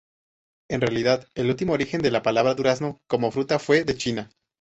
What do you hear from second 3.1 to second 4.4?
fruta fue de China.